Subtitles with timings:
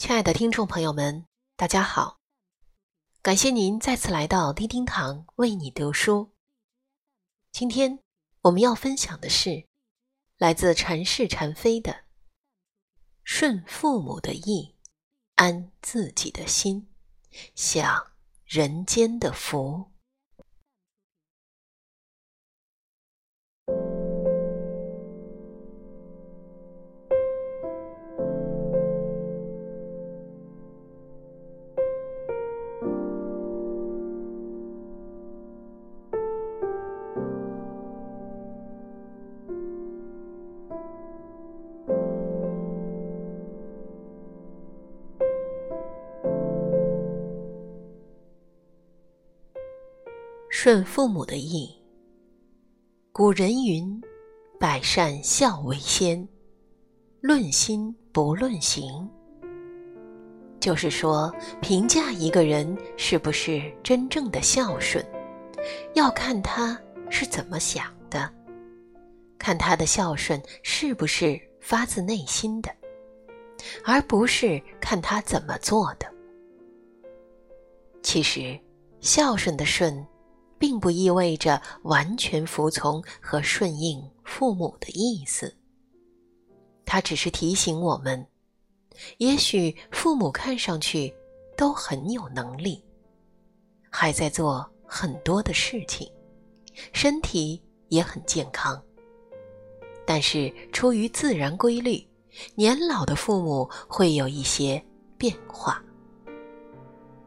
[0.00, 2.20] 亲爱的听众朋友们，大家好！
[3.20, 6.32] 感谢您再次来到丁丁堂为你读书。
[7.52, 7.98] 今天
[8.40, 9.66] 我们要分享的是
[10.38, 12.06] 来自禅是禅飞的
[13.24, 14.74] “顺父母的意，
[15.34, 16.88] 安自己的心，
[17.54, 18.12] 享
[18.46, 19.89] 人间的福”。
[50.72, 51.68] 顺父母的意。
[53.10, 54.00] 古人云
[54.56, 56.28] ：“百善孝为先，
[57.20, 59.10] 论心不论行。”
[60.60, 65.04] 就是说，评价一个人是不是真正的孝顺，
[65.94, 68.32] 要看他是怎么想的，
[69.38, 72.70] 看他的孝顺是不是发自内心的，
[73.84, 76.06] 而不是看他怎么做的。
[78.04, 78.56] 其实，
[79.00, 80.06] 孝顺的顺。
[80.60, 85.56] 并不意味着完全服从和顺应父母的意思。
[86.84, 88.26] 他只是提醒我们，
[89.16, 91.12] 也许父母看上去
[91.56, 92.84] 都很有能力，
[93.88, 96.06] 还在做很多的事情，
[96.92, 98.80] 身体也很健康。
[100.04, 102.06] 但是出于自然规律，
[102.54, 104.84] 年老的父母会有一些
[105.16, 105.82] 变化。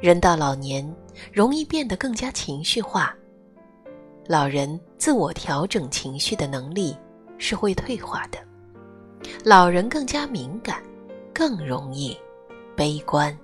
[0.00, 0.94] 人到老年，
[1.32, 3.16] 容易变得更加情绪化。
[4.26, 6.96] 老人自我调整情绪的能力
[7.38, 8.38] 是会退化的，
[9.42, 10.82] 老人更加敏感，
[11.32, 12.16] 更容易
[12.76, 13.36] 悲观。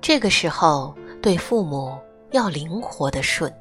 [0.00, 1.98] 这个时候，对父母
[2.30, 3.52] 要灵活的顺，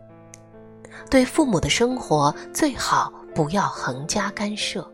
[1.09, 4.89] 对父母的生活最好不要横加干涉，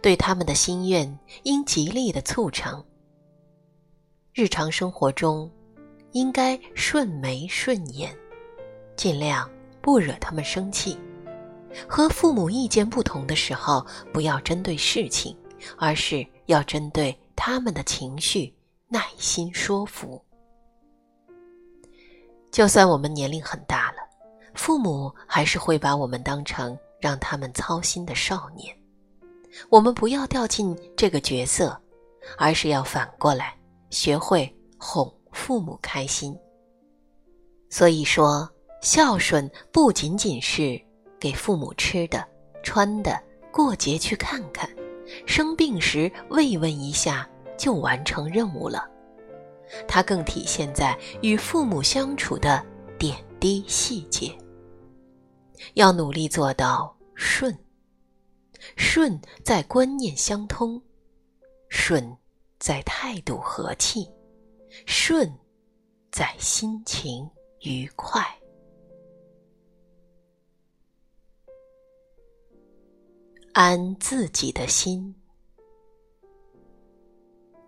[0.00, 2.82] 对他们的心愿应极力的促成。
[4.36, 5.48] 日常生活中，
[6.10, 8.12] 应该顺眉顺眼，
[8.96, 9.48] 尽量
[9.80, 10.98] 不惹他们生气。
[11.88, 15.36] 和父母意见不同的时候，不要针对事情，
[15.78, 18.52] 而是要针对他们的情绪，
[18.88, 20.20] 耐心说服。
[22.50, 23.98] 就算我们年龄很大了，
[24.54, 28.76] 父母还是会把我们当成让他们操心的少年。
[29.68, 31.80] 我们不要掉进这个角色，
[32.36, 33.56] 而是要反过来。
[33.94, 36.36] 学会哄父母开心。
[37.70, 38.50] 所以说，
[38.82, 40.80] 孝顺不仅仅是
[41.18, 42.26] 给父母吃的、
[42.62, 43.22] 穿的，
[43.52, 44.68] 过节去看看，
[45.26, 48.84] 生病时慰问一下就完成任务了。
[49.86, 52.64] 它更体现在与父母相处的
[52.98, 54.36] 点滴细节。
[55.74, 57.56] 要努力做到顺，
[58.76, 60.82] 顺在观念相通，
[61.68, 62.16] 顺。
[62.58, 64.10] 在态度和气，
[64.86, 65.30] 顺，
[66.10, 67.28] 在心情
[67.60, 68.24] 愉快，
[73.52, 75.14] 安自己的心。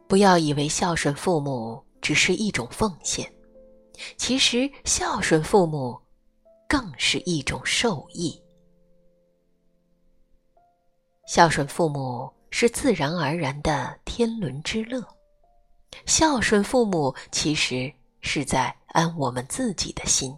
[0.08, 3.30] 不要以为孝顺父母只是一种奉献，
[4.16, 6.00] 其实孝顺父母
[6.68, 8.40] 更是一种受益。
[11.26, 12.35] 孝顺父母。
[12.58, 15.06] 是自然而然的天伦之乐，
[16.06, 20.34] 孝顺父母其实是在安我们自己的心。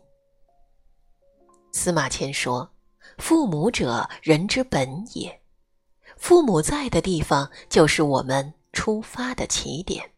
[1.71, 2.69] 司马迁说
[3.19, 5.41] ：“父母者，人之本也。
[6.17, 10.11] 父母在的地方，就是我们出发的起点。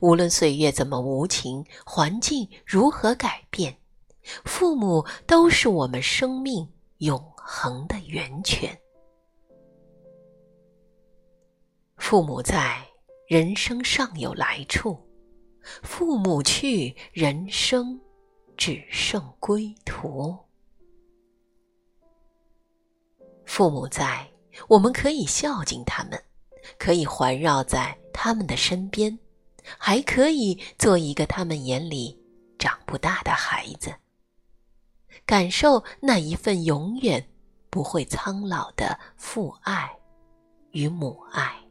[0.00, 3.76] 无论岁月怎么无情，环境如何改变，
[4.46, 6.66] 父母都是我们生命
[7.00, 8.74] 永恒的源泉。”
[12.12, 12.86] 父母在，
[13.26, 15.00] 人生尚有来处；
[15.82, 17.98] 父母去，人生
[18.54, 20.36] 只剩归途。
[23.46, 24.30] 父母在，
[24.68, 26.22] 我们可以孝敬他们，
[26.78, 29.18] 可以环绕在他们的身边，
[29.78, 32.22] 还可以做一个他们眼里
[32.58, 33.90] 长不大的孩子，
[35.24, 37.26] 感受那一份永远
[37.70, 39.90] 不会苍老的父爱
[40.72, 41.61] 与母爱。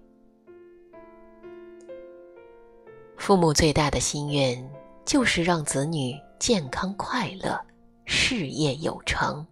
[3.22, 4.68] 父母最大的心愿
[5.06, 7.56] 就是让子女健康快乐、
[8.04, 9.46] 事业有成，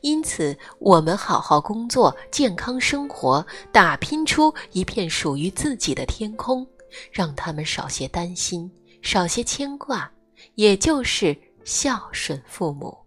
[0.00, 6.66] 因此，我们好好工作，健康生活，打拼出一片属于自己的天空，
[7.12, 8.68] 让他们少些担心，
[9.02, 10.10] 少些牵挂，
[10.56, 12.98] 也就是孝顺父母。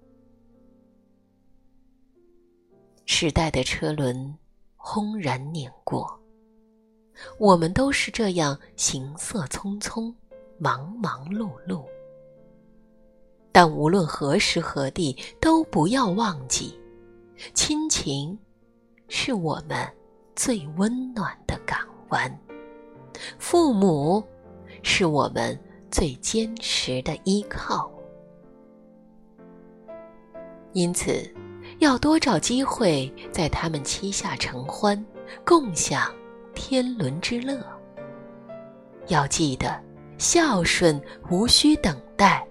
[3.05, 4.33] 时代的车轮
[4.77, 6.22] 轰然碾过，
[7.37, 10.13] 我们都是这样行色匆匆，
[10.57, 11.83] 忙忙碌碌。
[13.51, 16.79] 但无论何时何地，都不要忘记，
[17.53, 18.37] 亲情
[19.07, 19.87] 是我们
[20.35, 21.77] 最温暖的港
[22.09, 22.39] 湾，
[23.37, 24.23] 父母
[24.81, 25.57] 是我们
[25.91, 27.91] 最坚实的依靠。
[30.71, 31.31] 因此，
[31.77, 35.05] 要多找机会在他们膝下承欢，
[35.45, 36.11] 共享
[36.53, 37.61] 天伦之乐。
[39.07, 39.81] 要记得，
[40.17, 42.45] 孝顺无需等待。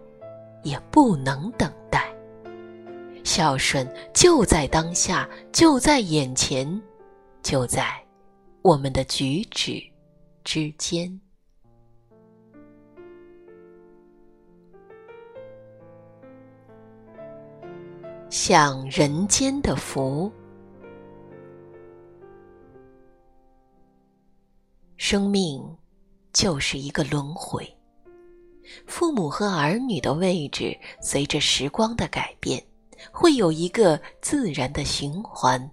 [0.64, 2.06] 也不能等待，
[3.24, 3.84] 孝顺
[4.14, 6.80] 就在当下，就在眼前，
[7.42, 8.00] 就在
[8.62, 9.82] 我们的举止
[10.44, 11.20] 之间。
[18.30, 20.30] 享人间的福，
[25.04, 25.60] 生命
[26.32, 27.68] 就是一个轮回。
[28.86, 32.64] 父母和儿女的位置随着时光的改变，
[33.10, 35.68] 会有一个自然的循环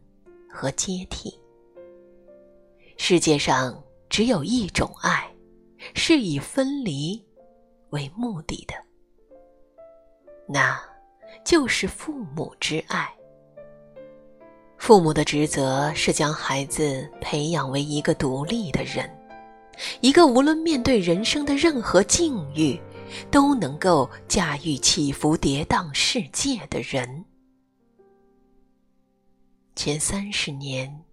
[0.51, 1.39] 和接替。
[2.97, 3.79] 世界上
[4.09, 5.31] 只有一种爱，
[5.93, 7.23] 是以分离
[7.91, 8.73] 为目的的，
[10.47, 10.75] 那
[11.45, 13.07] 就是父母之爱。
[14.79, 19.07] 父母的职责是将孩子培养为一个独立的人，
[20.01, 22.79] 一个无论面对人生的任何境遇。
[23.31, 27.25] 都能够驾驭起伏跌宕世界的人。
[29.75, 31.03] 前三十年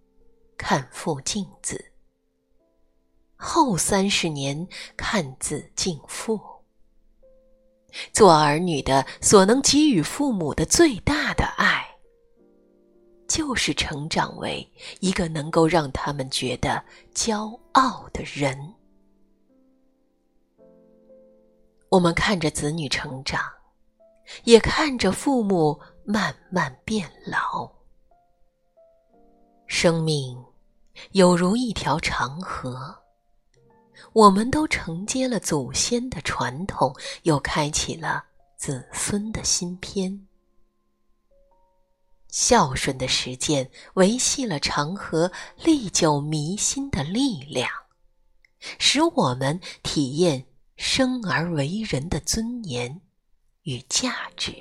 [0.55, 1.91] 看父敬子，
[3.35, 6.39] 后三十年看子敬父。
[8.13, 11.86] 做儿女的所能给予父母的最大的爱，
[13.27, 14.67] 就是成长为
[14.99, 16.83] 一个能够让他们觉得
[17.13, 18.57] 骄傲的人。
[21.89, 23.41] 我们看着子女成长，
[24.43, 27.71] 也看着父母慢慢变老。
[29.67, 30.37] 生命
[31.11, 32.93] 有如一条长河，
[34.13, 36.93] 我们都承接了祖先的传统，
[37.23, 38.23] 又开启了
[38.57, 40.26] 子孙的新篇。
[42.29, 45.31] 孝顺的实践维系了长河
[45.63, 47.69] 历久弥新的力量，
[48.79, 50.45] 使我们体验。
[50.79, 53.01] 生而为人的尊严
[53.63, 54.53] 与价值，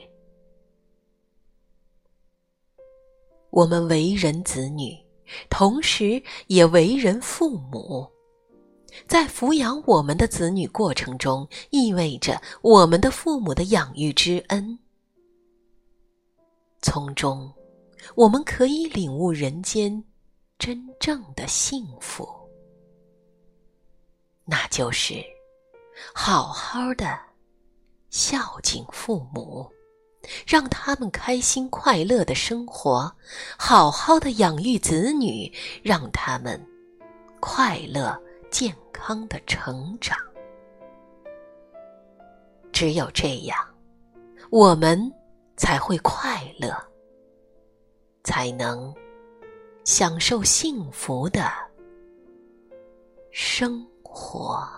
[3.51, 4.97] 我们为人子女，
[5.51, 8.11] 同时也为人父母，
[9.07, 14.79] 在抚养我们的子女过程中，意味着我们的父母的养育之恩，
[16.87, 17.53] 从中
[18.15, 20.05] 我们可以领悟人间
[20.57, 22.29] 真正的幸福，
[24.45, 25.15] 那就是。
[26.15, 27.19] 好好的
[28.09, 29.69] 孝敬父母，
[30.47, 33.11] 让他们开心快乐的生活；
[33.59, 36.65] 好好的养育子女，让他们
[37.41, 38.17] 快乐
[38.49, 40.17] 健康的成长。
[42.73, 43.59] 只有这样，
[44.51, 45.13] 我们
[45.57, 46.77] 才会快乐，
[48.25, 48.95] 才能
[49.85, 51.51] 享受幸福的
[53.31, 54.69] 生活。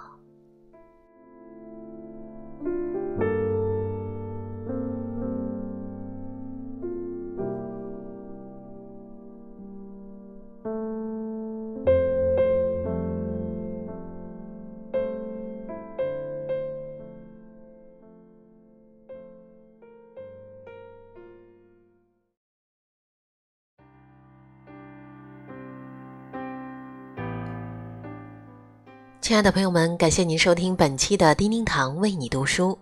[29.29, 32.79] 亲爱的朋友们，感谢您收听本期的叮叮堂为你读书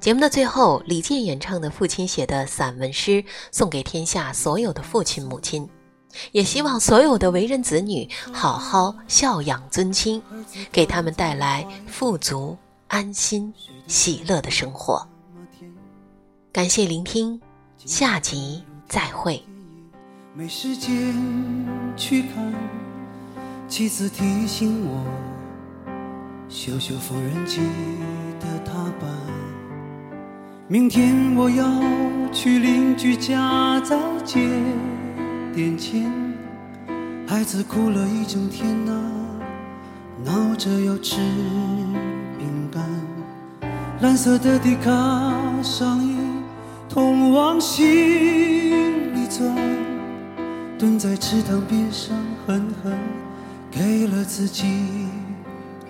[0.00, 5.68] 节目的最后，李健演唱的父亲写的散文诗送给天下所有的父亲母亲，
[6.32, 10.20] 也希望所有的为人子女好好孝养尊亲，
[10.72, 12.58] 给他们带来富足、
[12.88, 13.54] 安心、
[13.86, 15.06] 喜乐的生活。
[16.50, 17.40] 感谢聆听，
[17.78, 19.40] 下集再会。
[20.34, 21.14] 没时间
[21.96, 22.52] 去看，
[23.68, 25.33] 妻子提醒我。
[26.54, 27.60] 修修缝纫机
[28.38, 29.10] 的踏板，
[30.68, 31.66] 明天我要
[32.32, 34.48] 去邻居家再借
[35.52, 36.08] 点钱。
[37.26, 38.92] 孩子哭了一整天呐，
[40.24, 41.16] 闹着要吃
[42.38, 42.80] 饼干。
[44.00, 44.92] 蓝色的迪卡
[45.60, 46.16] 上衣
[46.88, 47.84] 通往心
[49.12, 49.52] 里钻，
[50.78, 52.96] 蹲在池塘边上狠狠
[53.72, 55.03] 给了自己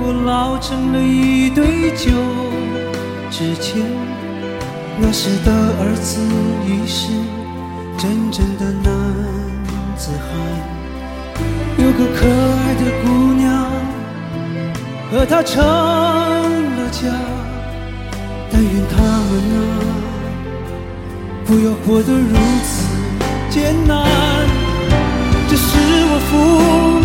[0.00, 2.10] 我老成了一堆旧
[3.30, 3.82] 纸钱，
[4.98, 6.20] 那时的儿子
[6.66, 7.12] 已是
[7.96, 8.90] 真正的男
[9.96, 10.28] 子汉，
[11.78, 13.44] 有个可爱的姑娘
[15.10, 17.08] 和他成了家，
[18.50, 19.60] 但愿他们啊
[21.44, 22.86] 不要活得如此
[23.50, 24.06] 艰难。
[25.50, 25.66] 这是
[26.10, 26.30] 我父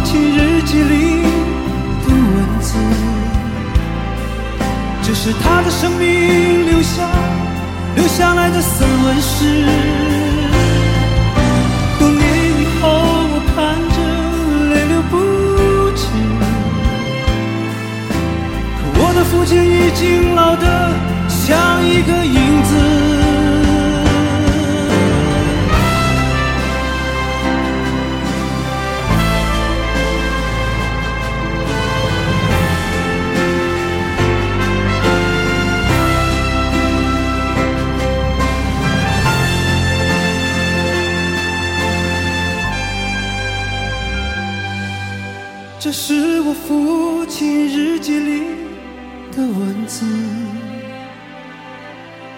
[0.03, 0.82] 亲日记
[8.53, 10.02] 的散文诗。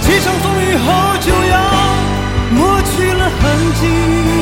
[0.00, 1.58] 几场风雨后就要
[2.50, 4.37] 抹去了痕迹。